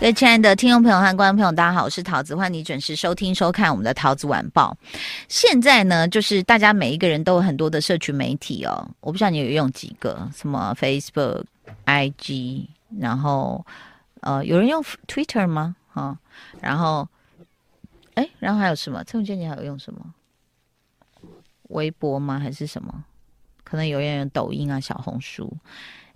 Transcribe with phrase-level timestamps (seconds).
[0.00, 4.76] 各位亲爱的听众朋友和观众朋友，大家好，我是桃子，欢迎你准时收听收看我们的桃子晚报。
[5.28, 11.42] 现在呢，就是大家每一个人都有很多的社群媒体哦，我不知道你有用几个，什么 Facebook、
[11.84, 12.68] IG，
[13.00, 13.66] 然后
[14.20, 15.74] 呃，有人用 Twitter 吗？
[15.92, 16.16] 哈、
[16.60, 17.06] 然后
[18.14, 19.02] 哎，然后还有什么？
[19.02, 20.00] 陈永健，你还有用什么？
[21.70, 22.38] 微博吗？
[22.38, 23.04] 还是什么？
[23.64, 25.52] 可能有人用抖音啊、小红书。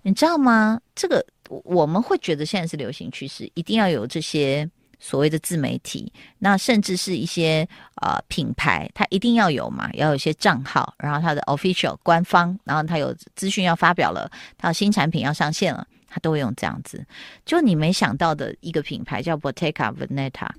[0.03, 0.79] 你知道吗？
[0.95, 7.67] 这个我们会觉得现在是流行趋势，一定要有这些所谓的自媒体，那甚至是一些
[8.01, 17.05] 呃品牌，它一定要有嘛，要有一些账号，然后它的 official 官方，然后它有资讯要发表了，它有新产品要上线了，它都会用这样子。
[17.45, 20.49] 就你没想到的一个品牌叫 Bottega Veneta，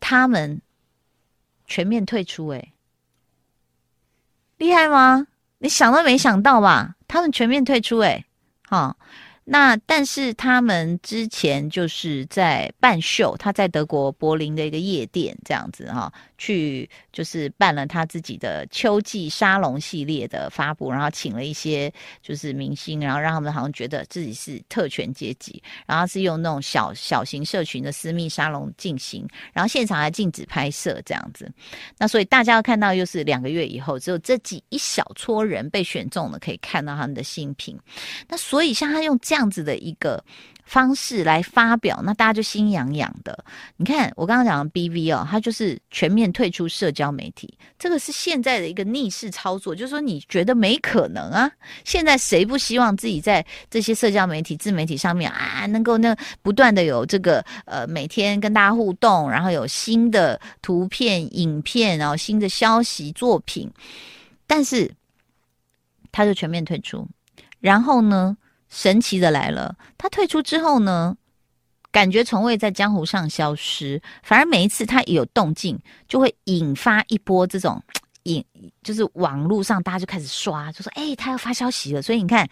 [0.00, 0.60] 他们
[1.66, 2.72] 全面退出，诶，
[4.58, 5.26] 厉害吗？
[5.58, 6.96] 你想都没想到吧？
[7.06, 8.24] 他们全面退出，诶。
[8.66, 8.96] 好，
[9.44, 16.12] 那但是他们之前就是在办秀，他在德国柏林的一个夜店这样子哈。
[16.36, 31.50] 去就是办了他自己的秋季沙龙系列的发布，然后请了一些就是明星，然后让他们好像觉得自己是特权阶级，然后是用那种小小型社群的私密沙龙进行，然后现场还禁止拍摄这样子。
[31.96, 37.78] 那所以大家要看到又是两个月以后，只有这几一小撮人被选中了，可以看到他们的新品。
[38.28, 40.22] 那所以像他用这这样子的一个。
[40.66, 43.44] 方式来发表，那大家就心痒痒的。
[43.76, 51.50] 你看我刚刚讲的 BV 哦，它就是全面退出社交媒体，这个是现在的一个逆势操作，就是说你觉得没可能啊？
[51.84, 63.70] 现在谁不希望自己在这些社交媒体、自媒体上面啊，能够那不断的有这个呃每天跟大家互动，然后有新的图片、影片，然后新的消息、作品，
[64.46, 64.90] 但是
[66.10, 67.06] 他就全面退出，
[67.60, 68.34] 然后呢？
[68.74, 71.16] 神奇的来了，他退出之后呢，
[71.92, 77.80] 感觉从未在江湖上消失，反而每一次他一有动静，就会引发一波这种
[78.24, 78.44] 引，
[78.82, 82.48] 就是网络上大家就开始刷，就说：“哎，他要发消息了。”所以你看，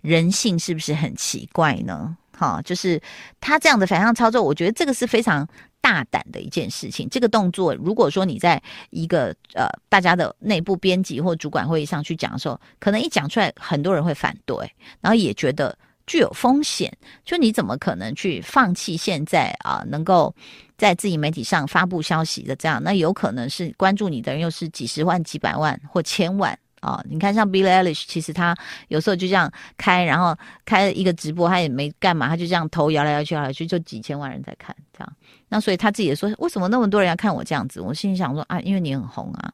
[0.00, 2.16] 人性是不是很奇怪呢？
[2.36, 3.00] 哈，就是
[3.40, 5.48] 他这样的反向操作，我觉得这个是非常。
[5.80, 14.70] 大胆的一件事情，这个动作，如果说你在一个呃大家的内部编辑或主管会议上去讲的时候，可能一讲出来，很多人会反对，
[15.00, 15.76] 然后也觉得
[16.06, 16.96] 具有风险。
[17.24, 20.34] 就你怎么可能去放弃现在啊能够
[20.76, 22.82] 在自己媒体上发布消息的这样？
[22.82, 26.58] 那有可能是关注你的人又是几十万、几百万或千万。
[26.80, 28.56] 啊、哦，你看，像 Billie Eilish，其实他
[28.88, 35.16] 有时候就这样开，然后开一个直播，他也没干嘛，他就这样头摇来摇去，摇来摇去，就几千万人在看，这样。
[35.48, 37.80] 那所以他自己也说，为什么那么多人要看我这样子？
[37.80, 39.52] 我心里想说啊，因为你很红啊。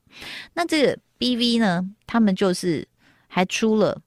[0.55, 2.87] 那这个 BV 呢，他们就是
[3.27, 4.01] 还出了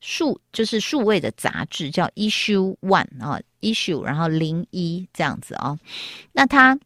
[0.00, 5.78] 数，就是数位的杂志，叫 Issue One 啊，Issue，然后零一这样子啊、哦。
[6.32, 6.78] 那他。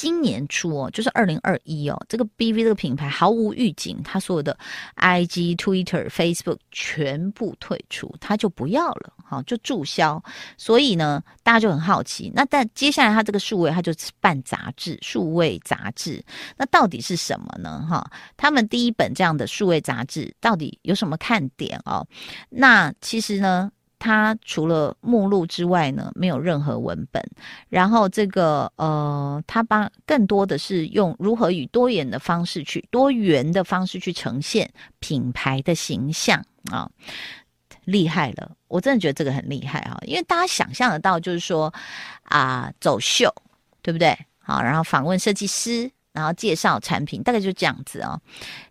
[0.00, 4.56] 今年初哦，就是二零二一哦，这个 BV 这个品牌毫无预警，它所有的
[4.96, 10.18] IG、Twitter、Facebook 全部退出，它就不要了，好，就注销。
[10.56, 16.24] 所以呢，大家就很好奇，那但接下来它这个数位，它就办杂志，数位杂志，
[16.56, 17.86] 那到底是什么呢？
[17.86, 22.06] 哈，他们第一本这样的数位杂志到底有什么看点哦？
[22.48, 23.70] 那其实呢？
[24.00, 27.22] 它除了目录之外呢，没有任何文本。
[27.68, 34.68] 然后这个呃，它帮更多的是用如何以多元的方式去多元的方式去呈现
[34.98, 36.90] 品牌的形象啊，
[37.84, 38.50] 厉害了！
[38.68, 41.72] 我真的觉得这个很厉害啊，因为大家想象得到，就是说
[42.22, 43.32] 啊、走秀，
[43.82, 44.18] 对不对？
[44.38, 48.18] 好，然后访问设计师，然后介绍产品，大概就这样子啊。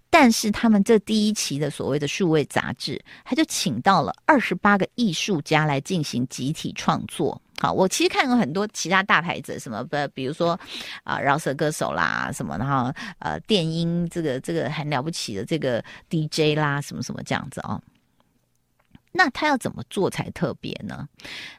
[0.09, 7.39] 但是他们这第一期的所谓的数位杂志，他就请到了二十八个艺术家来进行集体创作。
[7.60, 10.60] 好，我其实看过很多其他大牌子，什么不，比如说
[11.04, 17.81] 啊，饶舌歌手啦，什么，然后呃，电音这个这个很了不起的这个 DJ 啦，什么什么这样子哦。
[19.12, 21.07] 那他要怎么做才特别呢？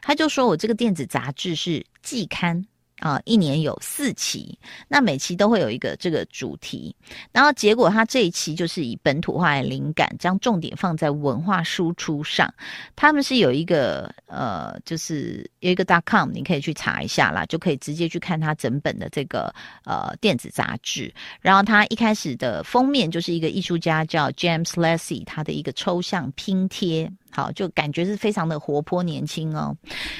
[0.01, 2.65] 他就说我这个电子杂志是季刊。
[3.01, 4.57] 啊，一年有四期，
[4.87, 6.95] 那每期都会有一个这个主题，
[7.31, 12.53] 然后结果他这一期就是以本土化的灵感，将重点放在文化输出上。
[12.95, 19.51] 他们是有一个呃，就是有一个 .com，你可以去查一下啦，就可以直接去看他整本的这个
[19.83, 21.11] 呃电子杂志。
[21.41, 27.11] 然后他一开始的封面就是一个艺术家叫 James Lacy，他的一个抽象拼贴。
[27.31, 29.75] 好，就感觉是非常的活泼年轻哦。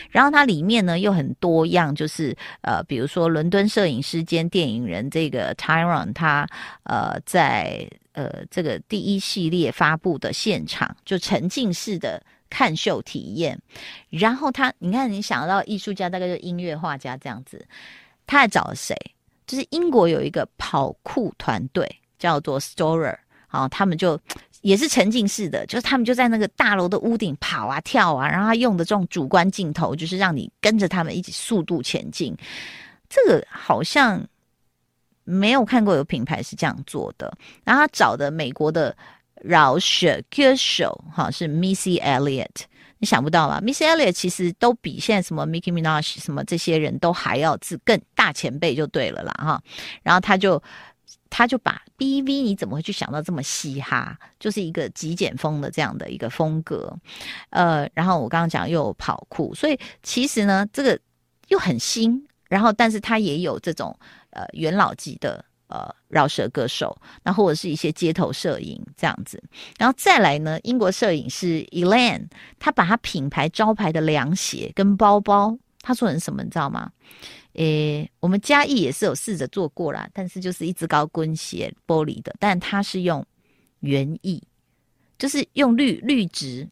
[0.10, 6.48] 然后它里面呢又很多样，就是呃，比如说伦敦摄影师兼电影人这个 Tyron，他
[6.84, 13.60] 呃在呃这个第一系列发布的现场就沉浸式的看秀体验。
[14.10, 17.66] 然后他，你看你想到艺术家大概就音乐画家这样子，
[18.26, 18.96] 他还找了谁？
[19.46, 23.18] 就是英国有一个跑酷团队叫做 Storer，
[23.48, 24.18] 好，他们就。
[24.62, 32.36] 也是沉浸式的，就是他们就在那个大楼的屋顶跑啊跳啊，然后他用的这种主观镜头，就是让你跟着他们一起速度前进。
[33.10, 34.24] 这个好像
[35.24, 37.36] 没有看过有品牌是这样做的。
[37.64, 38.96] 然后他找的美国的
[39.42, 42.66] 饶舌歌手哈是 Missy Elliott，
[43.00, 49.62] 你想不到吧？Missy Elliott 其实都比现在什么 Nicki Minaj 什么这些人都还要自更大前辈就对了啦哈。
[50.04, 50.62] 然后他就。
[51.30, 54.18] 他就把 BV，你怎么会去想到这么嘻哈？
[54.40, 56.94] 就是一个极简风的这样的一个风格，
[57.50, 61.00] 呃，然后我刚刚讲又有跑酷，所以其实呢，这个
[61.48, 63.98] 又很新，然后但是他也有这种
[64.32, 69.42] 呃元老级的呃饶舌歌手，那或者是一些街头摄影这样子，
[69.78, 72.28] 然后再来呢，英国摄影师 Elan，
[72.60, 76.92] 他把他品牌招牌的凉鞋跟包包，他做成什么，你知道吗？
[77.54, 83.26] 诶，我们嘉义也是有试着做过啦，但是就是一只高跟鞋玻璃的，但它是用
[83.82, 84.42] 园艺，
[85.18, 86.68] 就是用绿绿植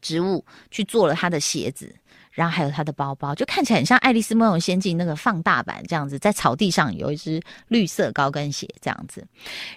[0.00, 1.94] 植物去做了它的鞋子。
[2.40, 7.38] 然后还有他的包包，就看起来很像《爱丽丝梦游仙境》那个放大版这样子，在草地上有一只
[7.68, 9.22] 绿色高跟鞋这样子。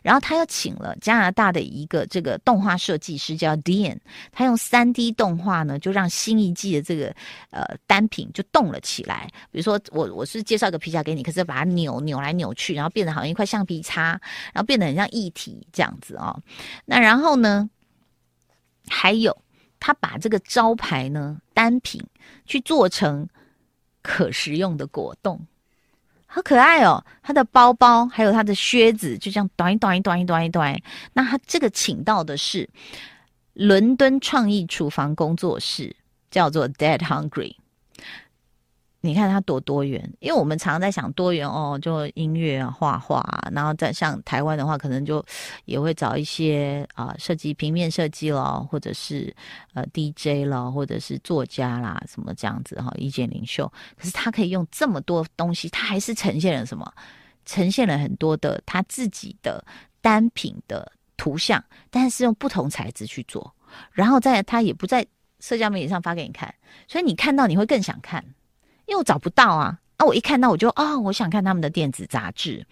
[0.02, 3.98] 然后他又请了加拿大的一个这个动画设计师叫 Dean，
[4.32, 7.14] 他用三 D 动画呢，就让新一季的这个
[7.50, 9.30] 呃单品就动了起来。
[9.52, 14.18] 比如说我我是介绍一个皮夹给你，可是把它扭扭来扭去，然后变得好像一块橡皮擦，
[14.54, 16.42] 然后变得很像液体这样子哦。
[16.86, 17.70] 那然后呢，
[18.88, 19.43] 还有。
[19.86, 22.02] 他把这个招牌呢单品
[22.46, 23.28] 去做成
[24.02, 25.46] 可食用的果冻，
[26.26, 27.04] 好可爱哦！
[27.22, 30.82] 他的包包还有他的靴子就这样短一短一短一短一短。
[31.12, 32.70] 那他这个请到的是
[33.52, 35.94] 伦敦创意厨房工作室，
[36.32, 37.58] 叫做 Dead Hungry。
[39.06, 45.22] 你看它多多元，因为我们常在想多元哦，就音乐啊、画画啊，然后在像台湾的话，可能就
[45.66, 49.36] 也会找一些啊设计平面设计咯，或者是
[49.74, 53.70] 呃 DJ 咯，或者是作家啦，什么这样子哈，意见领袖。
[53.98, 56.90] 可是他可以用这么多东西，他还是呈现了什么？
[57.44, 59.62] 呈现了很多的他自己的
[60.00, 63.54] 单品的图像，但是用不同材质去做，
[63.92, 65.06] 然后在他也不在
[65.42, 66.56] 社交媒体上发给你看，
[66.88, 68.24] 所以你看到你会更想看。
[68.94, 72.64] 因为我找不到啊，啊，我一看到我就啊、哦，我想看他们的电子杂志，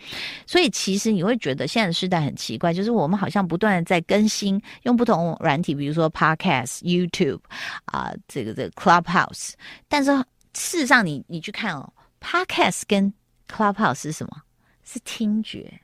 [0.46, 7.40] 所以其实你会觉得现在的时代很奇怪，就是我们好像不断的在更新，用不同软体，比如说 Podcast、YouTube
[7.86, 9.54] 啊、这个这个 Clubhouse，
[9.88, 10.16] 但是
[10.54, 11.92] 事实上你你去看哦
[12.22, 13.12] ，Podcast 跟
[13.50, 14.44] Clubhouse 是什么？
[14.84, 15.82] 是听觉，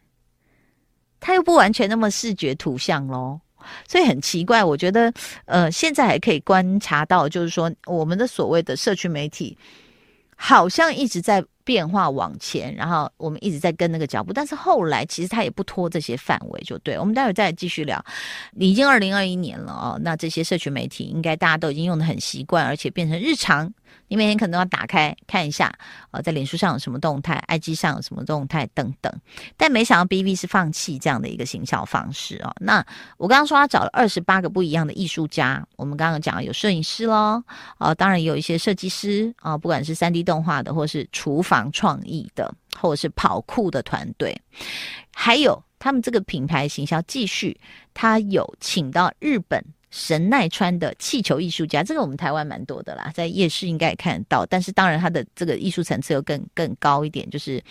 [1.20, 3.42] 它又不完全那么视觉图像咯。
[3.88, 4.64] 所以很奇怪。
[4.64, 5.12] 我觉得
[5.46, 9.58] 呃，现在还可以观察到，就是说我们的所谓的社群媒体。
[10.38, 16.98] 好像一直在变化往前，然后我们一直在跟那个脚步，但是后来其实他也不脱这些范围，就对。
[16.98, 18.02] 我们待会再继续聊。
[18.56, 23.70] 已经二零二一年了哦，那这些社群媒体应该大家都已经用的很习惯，而且变成日常。
[24.10, 25.74] 你每天可能要打开看一下，
[26.12, 29.14] 呃，在脸书上有什么动态，IG 上有什么动态等等。
[29.58, 32.54] 但没想到 B B 是放弃这样的一个行销方式哦。
[32.62, 32.86] 那
[33.18, 37.44] 我刚刚说他找了二十八个不一样的艺术家，我们刚刚讲有摄影师喽，
[37.78, 44.36] 啊、当然有一些设计师啊、不管是 3D 动画的，或是厨房创意的，或者是跑酷的团队，
[45.14, 47.60] 还有他们这个品牌行销继续，
[47.94, 49.64] 他有请到日本。
[49.90, 54.46] 神奈川的气球艺术家，这个我们台湾蛮多的啦，在夜市应该也看得到。
[54.46, 57.64] 但是当然，他的这个艺术层次又更更高一点，就是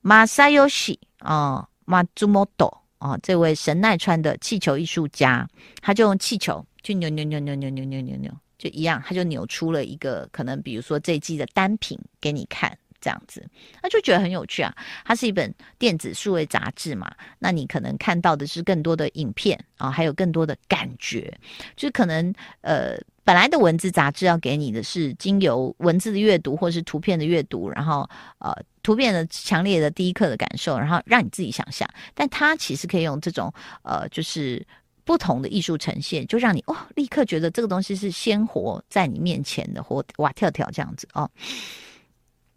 [0.00, 5.46] 马萨尤西啊，马祖莫多啊，这位神奈川的气球艺术家，
[5.82, 12.76] 他就用气球去扭扭扭扭扭扭扭扭扭，就一样，他就扭出了一个可能，比如说这一季的单品给你看。
[13.04, 13.46] 这样子，
[13.82, 14.74] 那就觉得很有趣啊。
[15.04, 21.30] 它是一本电子数位杂志嘛，那你可能看到的是更多的影片啊，还有更多的感觉。
[21.76, 22.32] 就是可能
[22.62, 28.08] 呃，本来的文字杂志要给你的是经由文字的阅读或是图片的阅读，然后
[28.38, 28.50] 呃，
[28.82, 31.86] 图片的强烈的第一刻的感受，然后让你自己想象。
[32.14, 34.66] 但它其实可以用这种呃，就是
[35.04, 41.30] 不同的艺术呈现，就让你哦，立刻觉得这个东西是鲜活在你面前的，活哇跳跳这样子哦。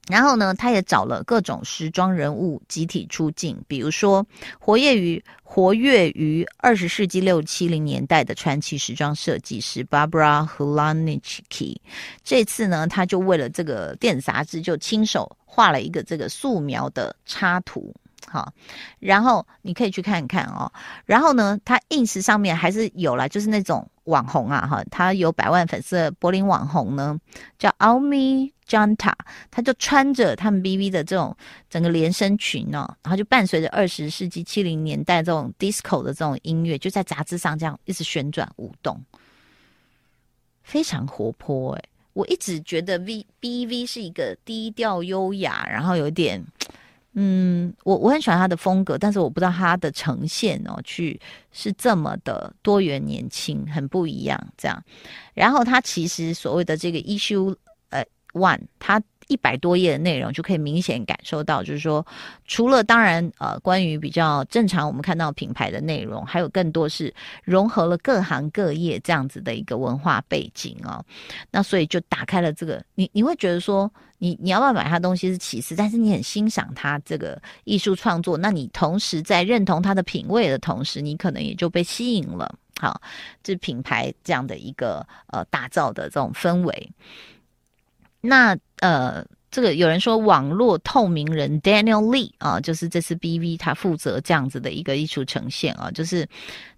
[0.07, 4.25] 然后呢，他也找了各种时装人物集体出镜，比如说
[4.57, 11.75] 活跃于活跃于二十世纪六七零年代的传奇时装设计师 Barbara Hulanichki。
[12.23, 17.93] 这次呢，他就为了这个电子杂志，就亲手画了一个这个素描的插图。
[18.29, 18.51] 好，
[18.99, 20.71] 然后你可以去看看哦。
[21.05, 27.17] 然后呢，他 ins 上面还是有啦，就是那种网红啊，哈，他有百万粉丝的柏林网红呢，
[27.57, 29.13] 叫 Almi Janta，
[29.51, 31.35] 他就穿着他们 BV 的这种
[31.69, 38.99] 整个连身裙哦，然后就伴随着二十世纪七零年代这种 disco 的这种音乐，就在杂志上这样一直旋转舞动，
[40.63, 41.83] 非常活泼哎。
[42.13, 46.43] 我一直觉得 V BV 是一个低调优雅，然后有点。
[47.19, 51.19] 嗯，我我很喜欢他的风格，但是我不知道他的呈现哦，去
[51.51, 54.83] 是这么的多元、年轻，很不一样这样。
[55.33, 57.55] 然后他其实所谓的这个 issue
[57.89, 59.01] 呃 one，他。
[59.27, 62.05] 一百多页的内容就可以明显感受到，就是说，
[62.46, 71.03] 除了当然呃，关于比较正常我们看到品牌的内容，还有更多是融合了各行各业这样子的一个文化背景哦。
[71.51, 82.55] 那所以就打开了这个，你你会觉得说，你你要不要买他东西是其次，但是你很欣赏他这个艺术创作，那你同时在认同他的品味的同时，你可能也就被吸引了。
[82.79, 83.01] 好，
[83.43, 86.91] 这品牌这样的一个呃打造的这种氛围。
[88.21, 96.27] 那呃，这个有人说网络透明人 Daniel Lee 啊，就是这次 BV 他负责这样子的一个艺术呈现啊，就是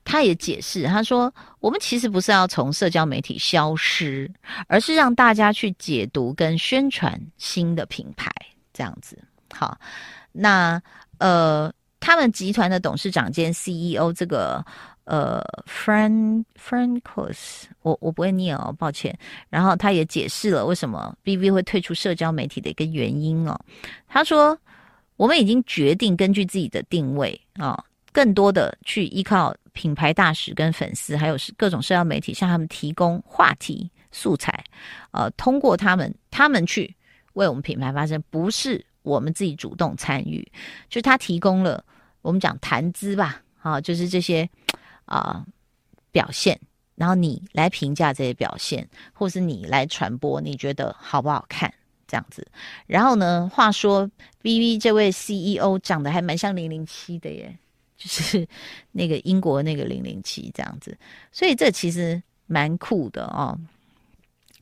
[0.03, 4.29] 他也解释，他说我们其实不是要从社交媒体消失，
[4.67, 8.31] 而是让大家去解读跟宣传新的品牌
[8.73, 9.17] 这样子。
[9.53, 9.77] 好，
[10.31, 10.81] 那
[11.17, 14.63] 呃，他们集团的董事长兼 CEO 这个。
[15.09, 19.17] 呃，Fran Frankos，我我不会念哦，抱歉。
[19.49, 23.59] 然后他也解释了为什么 BV 会退出社交媒体的一个原因哦。
[24.07, 24.55] 他说，
[25.15, 34.63] 我们已经决定根据自己的定位啊、更多的去依靠品牌大使跟粉丝，还有各种社交媒体向他们提供话题素材，
[35.09, 36.95] 呃，通过他们，他们去
[37.33, 40.47] 为我们品牌发声，不是我们自己主动参与，
[40.87, 41.83] 就他提供了
[42.21, 44.47] 我们讲谈资吧，啊、就是这些。
[45.09, 45.43] 啊、
[46.11, 46.59] 表现，
[46.95, 51.73] 然后你来评价这些表现，或是你来传播，你觉得好不好看？
[52.07, 52.47] 这样子。
[52.85, 54.09] 然后呢，话说
[54.43, 57.57] BV 这位 CEO 长得还蛮像零零七的耶，
[57.97, 58.47] 就是
[58.91, 60.95] 那个英国那个零零七这样子。
[61.31, 63.57] 所以这其实蛮酷的哦。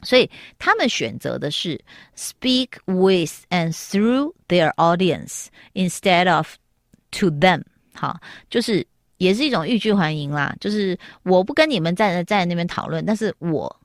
[0.04, 1.84] 所以他们选择的是
[2.16, 6.56] speak with and through their audience instead of
[7.12, 7.63] to them。
[7.94, 8.88] 好，就是。
[9.17, 13.75] 也是一种欲拒还迎啦，就是我不跟你们在在那边讨论，但是我，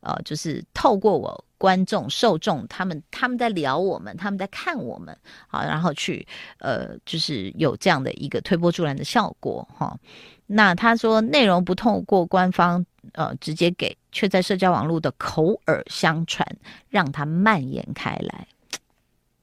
[0.00, 5.16] 呃，就是透过我观众受众他们他们在聊我们，他们在看我们，
[5.48, 6.26] 好，然后去
[6.58, 9.98] 呃，就是有这样的一个推波助澜的效果哈。
[10.46, 16.46] 那他说内容不透过官方呃直接给，却在社交网络的口耳相传，
[16.88, 18.46] 让它蔓延开来，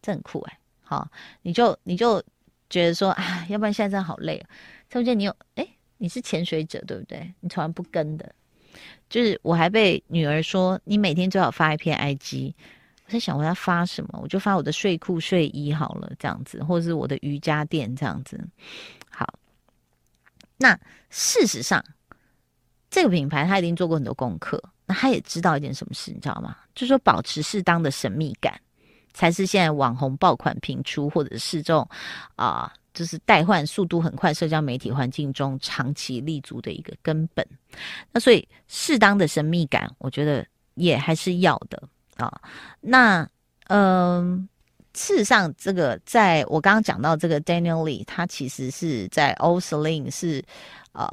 [0.01, 0.57] 这很酷哎。
[0.81, 1.09] 好，
[1.41, 2.23] 你就你就
[2.69, 4.41] 觉得说啊，要不然现在真的好累。
[4.93, 7.33] 中间你有哎，你是潜水者对不对？
[7.39, 8.31] 你从来不跟的，
[9.09, 12.53] 就是我还被女儿说，你每天最好发一篇 IG。
[13.07, 18.39] 我在想我要发什么，我就发我的睡裤睡衣好了，这样子，或者是我的瑜伽垫这样子。
[19.09, 19.27] 好，
[20.57, 21.83] 那事实上，
[22.91, 26.55] 这个品牌他已经做过很多功课，那他也知道一件什么事，你知道吗？
[26.75, 28.61] 就是说保持适当的神秘感，
[29.11, 31.89] 才是现在网红爆款频出，或者是这种
[32.35, 32.71] 啊。
[32.93, 37.45] 就是代换速度很快，社交媒体环境中长期立足的一个根本。
[38.11, 40.45] 那所以适当的神秘感，我觉得
[40.75, 41.81] 也还是要的
[42.17, 42.31] 啊。
[42.79, 43.27] 那
[43.67, 44.47] 嗯、
[44.93, 50.43] 事实上，这个在我刚刚讲到这个 Daniel Lee，他其实是在 Ocelin 是
[50.91, 51.07] 呃。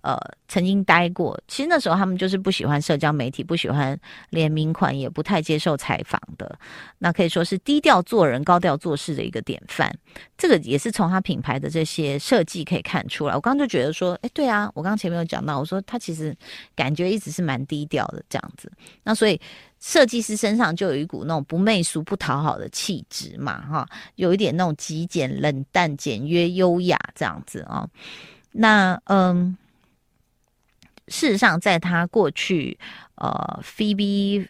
[0.00, 3.98] 呃，曾经待过，其实那时候他们就是不喜欢社交媒体，不喜欢
[4.30, 6.56] 联名款，也不太接受采访的。
[6.98, 9.92] 那可以说是低调做人、高调做事的一个典范。
[10.36, 13.34] 这个也是从他品牌的这些设计可以看出来。
[13.34, 16.34] 我刚刚就觉得说，哎，对啊，我刚刚前面有讲到，我说他其实
[16.76, 18.70] 感觉一直是蛮低调的这样子。
[19.02, 19.38] 那所以
[19.80, 27.88] 设计师身上就有一股那种不媚俗、不讨好的气质嘛，哈，有一点那种极简、冷淡、简约、优雅这样子啊。
[28.52, 29.56] 那嗯。
[31.08, 32.78] 事实上，在他过去，
[33.16, 34.46] 呃，Phoebe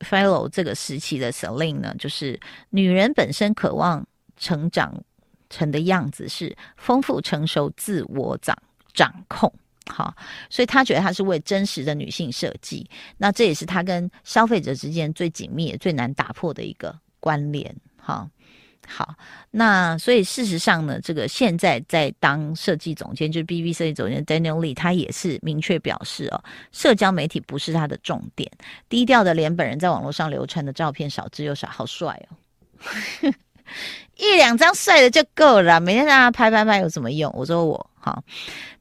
[0.00, 2.38] Fellow 这个时期的 Celine 呢，就是
[2.70, 4.06] 女人本身渴望
[4.36, 5.02] 成长
[5.48, 8.56] 成的样子是丰富、成熟、自我掌
[8.92, 9.52] 掌控，
[9.86, 10.14] 好，
[10.50, 18.28] 所以他觉得他是为真实的女性设计，那这也是他跟消费者之间最紧密也最难打破的一个关联，好。
[18.94, 19.14] 好，
[19.50, 28.50] 那所以事实上呢，这个现在在当设计总监，就是 B B 设计总监 Daniel Lee，他也是明确表示哦，社交媒体不是他的重点，
[28.90, 32.36] 低调的连本人在网络上流传的照片少之又少，好帅哦，
[34.18, 37.32] 一两张帅的就够了，每天让他拍拍拍有什么用？
[37.34, 38.22] 我说我好，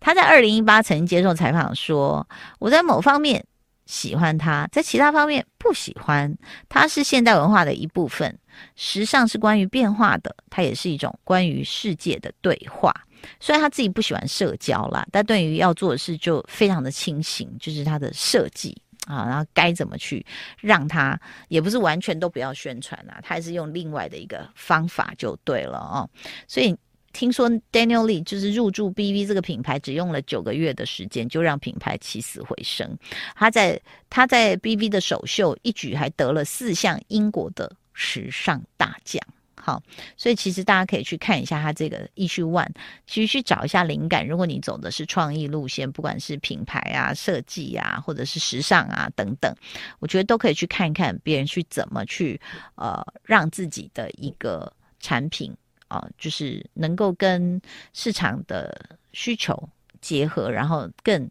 [0.01, 2.27] 他在二零一八曾经接受采访说，
[2.59, 3.41] 我在某方面
[3.85, 6.37] 喜欢他，在其他方面不喜欢，
[6.67, 8.37] 他是现代文化的一部分。
[8.75, 12.93] 时尚是关于变化的，它也是一种关于世界的对话。
[13.39, 20.25] 虽然他自己不喜欢社交啦，但对于要做的事就非常的清醒，就是他的设计啊，然后该怎么去
[20.59, 26.09] 让他，也不是完全都不要宣传啊，他还是用另外的一个方法就对了哦。
[26.47, 26.75] 所以
[27.13, 32.97] 听说 Daniel Lee 就是入驻 BV 这个品牌，只用了九个月的时间，就让品牌起死回生。
[33.35, 33.79] 他在
[34.09, 37.71] 他在 BV 的首秀一举还得了四项英国的。
[37.93, 39.21] 时尚大奖，
[39.55, 39.83] 好，
[40.17, 42.69] 所以其实大家可以去看一下他这个 Issue One，
[43.05, 44.27] 其实去找一下灵感。
[44.27, 49.55] 如果你走的是创意路线，不管是品牌啊、设计啊，或者是时尚啊等等，
[49.99, 52.41] 我觉得都可以去看一看别人去怎么去
[52.75, 55.55] 呃让自己的一个产品
[55.89, 57.61] 啊、就是能够跟
[57.93, 59.69] 市场的需求
[59.99, 61.29] 结合，然后更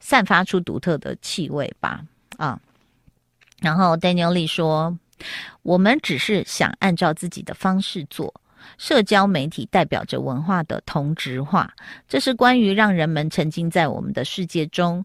[0.00, 2.04] 散发出独特的气味吧，
[2.38, 2.60] 啊。
[3.60, 4.98] 然后 Daniel Lee 说。
[5.62, 8.32] 我们只是想按照自己的方式做。
[8.76, 11.72] 社交媒体代表着文化的同质化，
[12.08, 15.02] 这是关于让人们沉浸在我们的世界中，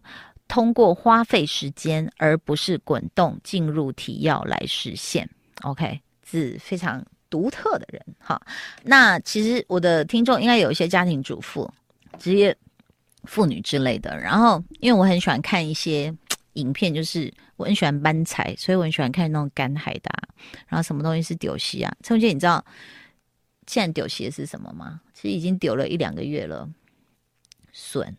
[0.48, 5.26] 通过花费时间而不是滚动进入提要来实现。
[5.62, 8.04] OK，是非常独特的人。
[8.18, 8.42] 好，
[8.82, 11.72] 那其实我的听众应该有一些家庭主妇、
[12.18, 12.54] 职业
[13.22, 14.18] 妇女之类的。
[14.18, 16.14] 然后，因为我很喜欢看一些。
[16.54, 20.28] 影片就是我很喜欢搬柴，所以我很喜欢看那种干海的、啊。
[20.66, 21.94] 然后什么东西是丢西啊？
[22.02, 22.64] 陈文杰，你知道
[23.66, 25.00] 现在丢西的是什么吗？
[25.12, 26.68] 其实已经丢了一两个月了。
[27.72, 28.16] 笋，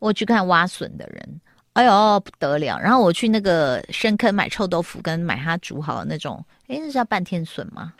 [0.00, 1.40] 我去看挖笋的人，
[1.74, 2.76] 哎呦不得了！
[2.78, 7.92] 然后我去那个深坑买臭豆腐，跟买它煮好的那种，诶，那是叫半天笋吗？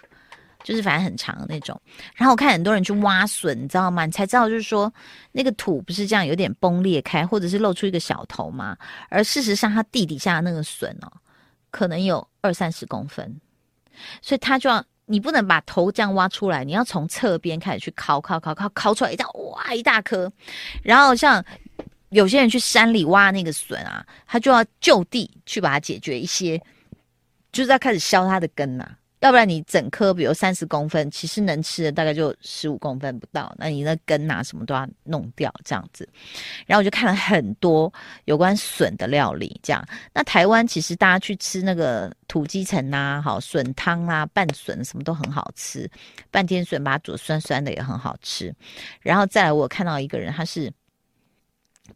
[0.64, 1.80] 就是反正很长的那种，
[2.16, 4.04] 然后我看很多人去挖笋，你知道吗？
[4.04, 4.92] 你才知道就是说
[5.30, 8.76] 那个土不是这样有点崩裂开，或者是露出一个小头吗。
[9.08, 11.12] 而事实上，它地底下那个笋哦，
[11.70, 13.40] 可能有二三十公分，
[14.20, 20.30] 所以它就要你不能把头这样挖出来，你要从侧边开始去敲敲敲敲敲出来一大哇一大颗。
[20.82, 21.42] 然后像
[22.10, 26.60] 有些人去山里挖那个笋啊，他就要就地去把它解决一些，
[27.52, 28.98] 就是要开始削它的根呐、啊。
[29.20, 33.54] 要不然你整颗，比如三十公分，其实能吃的大概就十五公分不到。
[33.58, 36.08] 那你那根啊什么都要弄掉，这样子。
[36.66, 37.92] 然后我就看了很多
[38.26, 39.84] 有关笋的料理，这样。
[40.14, 45.90] 那台湾其实大家去吃那个土鸡城啊，好笋汤啊，拌笋什么都很好吃。
[46.30, 48.54] 半天笋把它煮酸酸的也很好吃。
[49.00, 50.72] 然后再来，我看到一个人，他是。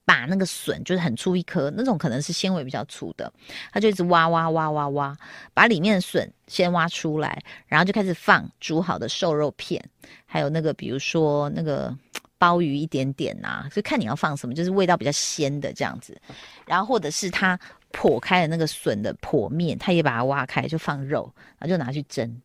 [0.05, 3.33] 把那个笋就是很粗一颗，那种可能是纤维比较粗的，
[3.73, 5.17] 他就一直挖挖挖挖挖，
[5.55, 9.83] 把里面的笋先挖出来，然后就开始放煮好的瘦肉片，
[10.27, 11.97] 还有那个比如说那个
[12.39, 16.21] 鲍鱼一点点呐、啊，就看你要放什么，就是味道比较鲜的这样子。
[16.67, 17.57] 然后或者是他
[17.93, 22.43] 剖开的那个笋的剖面，他也把它挖开，就放肉，然后就拿去蒸，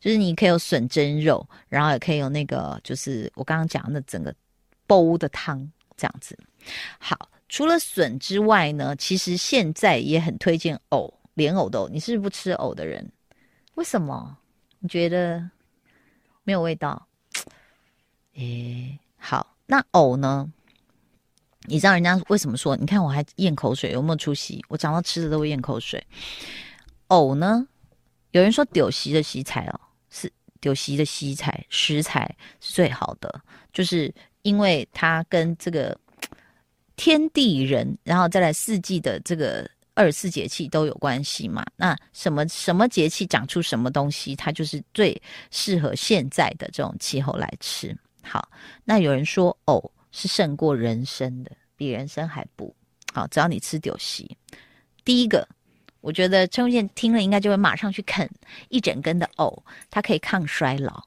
[0.00, 4.34] 就是你可以有笋蒸肉，然后也可以有那个就是我刚刚讲的整个
[4.86, 5.58] 煲的汤
[5.96, 6.36] 这样子。
[6.98, 11.88] 好，除了笋之外呢，其实现在也很推荐藕，莲藕的藕。
[11.88, 13.10] 你是不是不吃藕的人？
[13.74, 14.36] 为什么？
[14.80, 15.50] 你觉得
[16.44, 17.06] 没有味道？
[18.34, 20.52] 诶，好，那藕呢？
[21.62, 22.76] 你知道人家为什么说？
[22.76, 24.64] 你看我还咽口水，有没有出息？
[24.68, 26.04] 我讲到吃的都会咽口水。
[27.08, 27.66] 藕呢？
[28.32, 33.42] 有人说丢席的食材哦，是丢席的食材，食材是最好的，
[33.72, 35.98] 就是因为它跟这个。
[36.98, 41.64] 天地人，然后再来四季的这个二十四节气都有关系嘛？
[41.76, 47.96] 那什么什么节气长出什么东西，它就是最适合现在的这种气候来吃。
[48.20, 48.50] 好，
[48.84, 52.74] 那有人说藕是胜过人参的，比人参还补。
[53.12, 54.36] 好，只要你吃丢席，
[55.04, 55.48] 第一个，
[56.00, 58.28] 我觉得陈文健听了应该就会马上去啃
[58.70, 61.04] 一整根的藕，它可以抗衰老，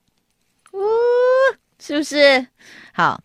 [0.72, 0.80] 呜，
[1.80, 2.48] 是不是？
[2.94, 3.22] 好。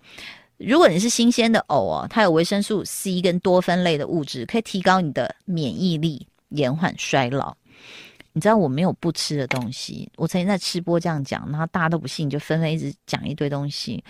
[0.58, 7.56] 如果你是新鲜的藕哦，它有维生素 C 跟多酚类的物质，可以提高你的免疫力，延缓衰老。
[8.32, 14.02] 你知道我没有不吃的东西，我曾经在吃播这样讲，然后大家都不信，就纷纷一直讲一堆东西。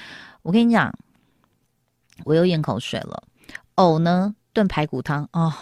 [0.43, 0.93] 我跟你讲，
[2.25, 3.23] 我又咽口水了。
[3.77, 5.53] 藕呢，炖排骨汤哦，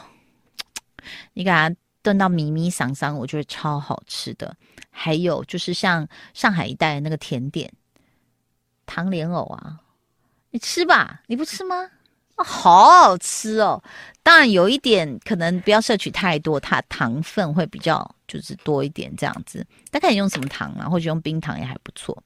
[1.33, 4.57] 你给它炖到米米桑桑，我觉得超好吃的。
[4.91, 7.71] 还有就是像上海一带那个甜点
[8.87, 9.79] 糖莲藕啊，
[10.55, 11.91] 你吃吧，你不吃吗？
[12.37, 13.83] 哦，好好吃哦！
[14.23, 19.67] 当然有一点可能不要摄取太多，它糖分会比较就是多一点这样子。
[19.91, 20.89] 大概你用什么糖啊？
[20.89, 22.17] 或者用冰糖也还不错。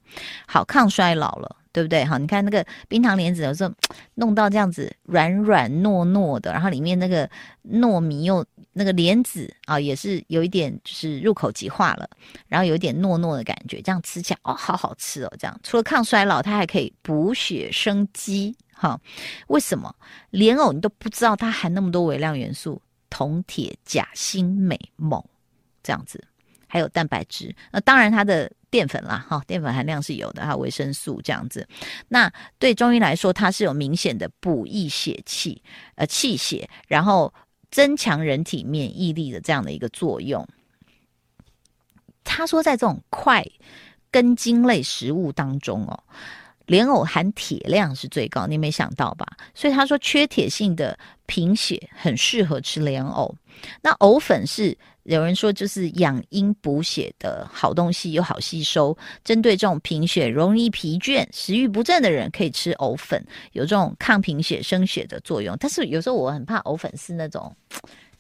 [0.47, 2.05] 好，抗衰老了，对不对？
[2.05, 3.73] 好，你看那个冰糖莲子有时候
[4.15, 7.31] 弄到这样子软软糯糯的，然后里面那个
[7.71, 12.11] 糯米又那个莲子啊，也是有一点就是入口即化了，
[12.49, 15.33] 然后有一点糯糯的感觉，这样吃起来哦，好好吃哦！
[15.39, 18.57] 这样除了抗衰老，它还可以补血生肌。
[18.73, 19.01] 哈，
[19.49, 19.95] 为什么
[20.31, 25.25] 莲藕你都不知道它含那么多微量元素，铜、铁、钾、锌、镁、锰
[25.83, 26.23] 这样子，
[26.69, 27.55] 还有蛋白质。
[27.73, 31.67] 那当然它的淀粉啦，哈，淀粉含量是有的，还有维生素这样子。
[32.09, 35.63] 那对中医来说，它是有明显的补益血气、
[35.95, 37.33] 呃气血，然后
[37.71, 40.47] 增强人体免疫力的这样的一个作用。
[42.25, 43.45] 他说，在这种块
[44.11, 46.05] 根茎类食物当中哦。
[46.67, 49.27] 莲藕含铁量是最高，你没想到吧？
[49.55, 53.35] 所以他说缺铁性的贫血很适合吃莲藕。
[53.81, 54.77] 那藕粉是
[55.09, 58.97] 有人说就是养阴补血的好东西，又好吸收。
[59.25, 65.57] 针对这种贫血、容易疲倦、食欲不振的人，可以吃藕粉，有这种抗贫血、生血的作用。
[65.59, 67.55] 但是有时候我很怕藕粉是那种，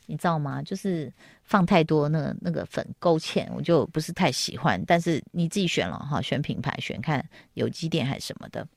[0.06, 0.62] 你知道吗？
[0.62, 1.12] 就是。
[1.48, 4.78] 放太多那个那个粉勾芡，我就不是太喜欢。
[4.86, 8.68] 但是你自己选了哈，选品牌，选看有机店还是什么的。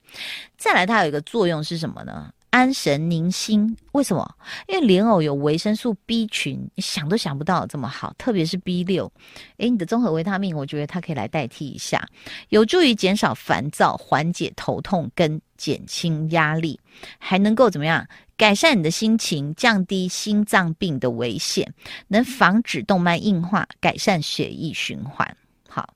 [0.58, 2.32] 再来，它有一个作用是什么呢？
[2.52, 3.76] 安神宁心。
[3.94, 4.36] 为什么？
[4.68, 9.12] 因为莲藕有维生素 B 群，你想都想不到这么好，特别是 B 六。
[9.58, 12.08] 诶，你的综合维他命，我觉得它可以来代替一下，
[12.50, 16.80] 有助于减少烦躁，缓解头痛跟减轻压力，
[17.18, 18.08] 还能够怎么样？
[18.38, 21.74] 改善你的心情，降低心脏病的危险，
[22.08, 25.38] 能防止动脉硬化，改善血液循环。
[25.70, 25.94] 好，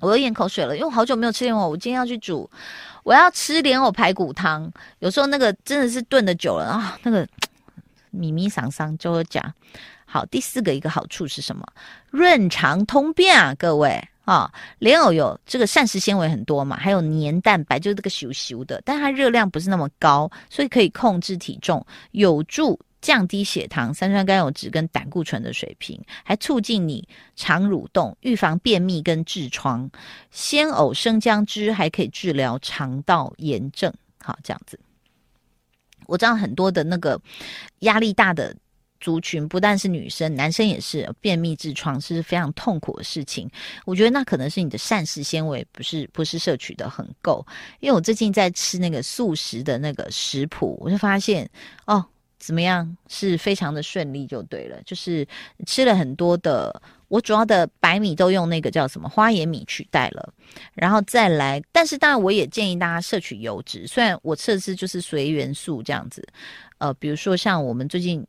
[0.00, 2.50] 我又咽口水了，因为好久没有吃莲藕，我今天要去煮，
[3.02, 4.70] 我要吃莲藕排骨汤。
[5.00, 7.26] 有时候那个真的是炖的久了啊，那个
[8.10, 9.54] 咪咪桑桑就会讲。
[10.04, 11.66] 好，第四个一个好处是什么？
[12.10, 14.02] 润肠通便啊，各位。
[14.24, 29.90] 啊、莲藕有这个膳食纤维很多嘛，还有黏蛋白，就是这个咻咻的，但它热量不是那么高，所以可以控制体重，有助降低血糖、三酸甘油酯跟胆固醇的水平，还促进你肠蠕动，预防便秘跟痔疮。
[30.30, 33.92] 鲜藕生姜汁还可以治疗肠道炎症。
[34.22, 34.80] 好，这样子，
[36.06, 37.20] 我知道很多的那个
[37.80, 38.56] 压力大的。
[39.04, 43.50] 族群不但是女生，男生也是便秘痔疮是非常痛苦的事情。
[43.84, 47.44] 我觉得那可能是你的膳食纤维不是不是摄取的很够。
[47.80, 51.50] 因为我最近在吃那个素食的那个食谱，我就发现
[51.84, 52.06] 哦，
[52.42, 54.82] 怎么样是非常的顺利就对了。
[54.84, 55.26] 就是
[55.64, 60.34] 吃了很多的，我主要的白米都用那个叫什么花椰米取代了，
[60.74, 61.62] 然后再来。
[61.70, 66.26] 但是当然我也建议大家摄取油脂，虽然我测试就是随元素这样子。
[66.78, 68.26] 呃，比如说像我们最近。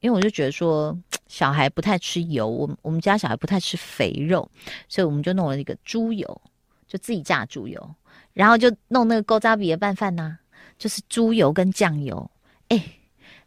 [0.00, 4.48] 因为我就觉得说，小孩不太吃油，我们我们家小孩不太吃肥肉，
[4.88, 6.40] 所以我们就弄了一个猪油，
[6.86, 7.94] 就自己榨猪油，
[8.34, 10.36] 然后就弄那个勾扎比的拌饭呐，
[10.78, 12.30] 就是猪油跟酱油。
[12.68, 12.80] 哎，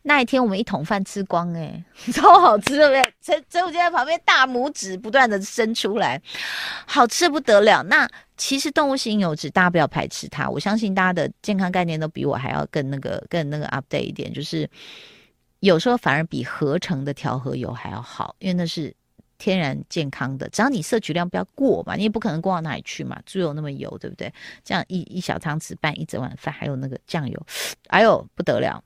[0.10, 3.14] 那一天我们一桶饭吃光，哎， 超好吃，对不对？
[3.22, 6.20] 陈陈武就在旁边大拇指不断的伸出来，
[6.88, 7.84] 好吃不得了。
[7.84, 14.68] 那其实动物性油脂大家不要排斥它，我相信大家的健康概念都比我还要更那个更那个 update 一点，就是。
[15.62, 18.96] 有时候反而比合成的调和油还要好，因为那是
[19.38, 23.20] 天然健康的，只要你摄取量不要过嘛，你也不可能过到哪里去嘛。
[23.26, 24.34] 猪油那么油，对不对？
[24.64, 27.46] 这样一一小汤匙拌一整碗饭，还有那个酱油，
[27.88, 28.82] 哎呦不得了！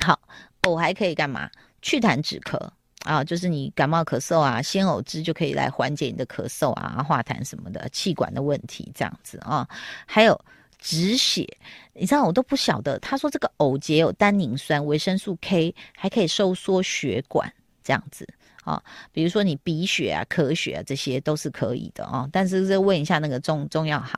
[0.00, 0.18] 好，
[0.62, 1.50] 藕还可以干嘛？
[1.82, 2.58] 祛痰止咳
[3.04, 9.68] 啊，就是你感冒咳嗽啊，鲜藕汁就可以来缓解你的咳嗽啊、化痰什么的、气管的问题这样子啊，
[10.06, 10.40] 还有。
[10.80, 11.48] 止血，
[11.94, 12.98] 你知道我都不晓得。
[12.98, 17.50] 他说这个藕节有单宁酸、维生素 K，还可以收缩血管，
[17.82, 18.28] 这样子
[18.64, 18.82] 啊。
[19.10, 22.28] 比如说你鼻血啊、咳血啊，这些都是可以的啊。
[22.30, 24.12] 但是再问一下那个中中药行，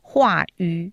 [0.00, 0.90] 化瘀。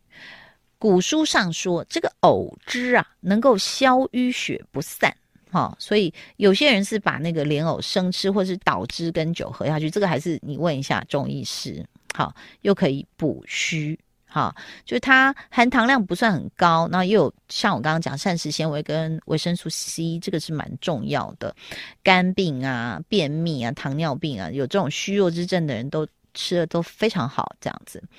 [0.84, 5.16] 古书上说这个藕汁啊，能够消瘀血不散，
[5.50, 5.74] 哈。
[5.80, 9.90] 所以有些人是把那个莲藕生吃，或是捣汁跟酒喝下去。
[9.90, 13.98] 这个还是你问一下中医师，好，又可以补虚。
[14.26, 21.56] 好，就是它含糖量不算很高，那又有像我刚刚讲膳食纤维跟维生素 C，这个是蛮重要的。
[22.04, 27.56] 肝病啊、便秘啊、糖尿病啊，有这种虚弱之症的人都吃的都非常好。
[27.60, 28.02] 这样子，《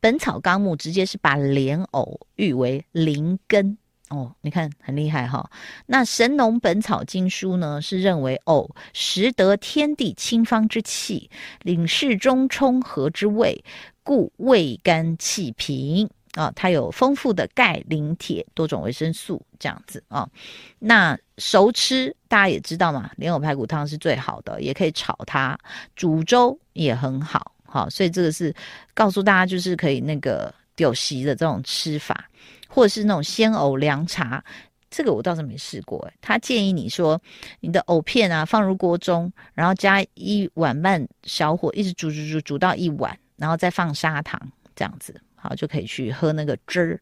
[0.00, 3.76] 本草纲目》直接是把莲藕誉为灵根
[4.08, 5.48] 哦，你看很厉害哈。
[5.86, 11.30] 那《神农本草经书》呢，是认为藕食得天地清方之气，
[11.62, 13.62] 领事中充和之味，
[14.02, 16.52] 故味甘气平啊。
[16.54, 20.28] 它有丰富的钙、磷、铁多种维生素，这样子啊。
[20.78, 25.58] 那熟吃大家也知道嘛，莲藕排骨汤是最好的，也可以炒它，
[25.96, 27.52] 煮粥也很好。
[27.64, 28.54] 好，所以这个是
[28.94, 32.26] 告诉大家，就是可以那个丢席的这种吃法。
[32.72, 34.40] 或者是那种鲜藕凉茶，
[34.92, 36.12] 这个我倒是没试过诶。
[36.20, 37.20] 他建议你说，
[37.58, 44.40] 你的藕片啊放入锅中，然后加一碗半小火，一直煮煮煮煮到一碗，然后再放砂糖，
[44.76, 47.00] 这样子好就可以去喝那个汁儿。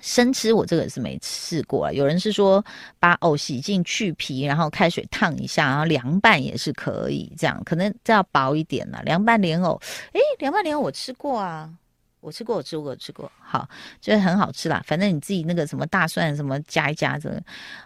[0.00, 2.64] 生吃我这个是没试过，有人是说
[2.98, 9.00] 把藕洗净去皮，然后开水烫一下，然后凉拌也是可以，这样可能再要薄一点了。
[9.04, 9.80] 凉拌莲藕，
[10.12, 11.72] 诶，凉拌莲藕我吃过啊。
[12.20, 13.68] 我吃过，我吃过，我吃过，好，
[14.00, 14.80] 就是很好吃啦。
[14.86, 17.42] 反正你自己那个什么大蒜什么加一加这个，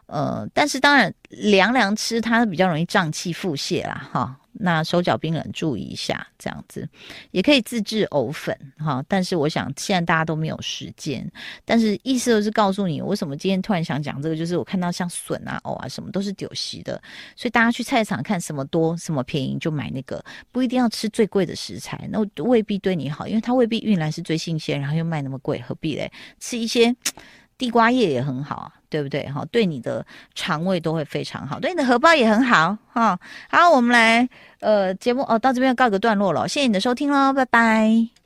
[0.06, 4.38] 呃，但是当然凉凉吃它比较容易胀气腹泻啦，哈。
[4.58, 6.88] 那手脚冰冷，注意一下，这样子
[7.30, 9.04] 也可以自制藕粉哈。
[9.08, 11.30] 但是我想现在大家都没有时间，
[11.64, 17.00] 但是意思就是告诉你，为什么今天突然想讲这个，就是我看到像笋啊、藕啊什么都是丢席的，
[17.36, 26.10] 所以大家去菜场看什么多什么便宜就买那个，不一定要吃最贵的食材，那未必对你好，因为它未必运来是最新鲜，然后又卖那么贵，何必嘞？
[26.38, 26.94] 吃一些。
[27.58, 29.26] 地瓜叶也很好啊，对不对？
[29.28, 33.18] 哈，对你的肠胃都会非常好，对你的荷包也很好，哈。
[33.48, 34.28] 好，我们来，
[34.60, 38.25] 呃，节目哦，到这边要告个段落了，谢谢你的收听喽，拜拜。